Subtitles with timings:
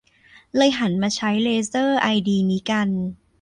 [0.55, 2.89] เลยหันมาใช้เลเซอร์ไอดีนี้กัน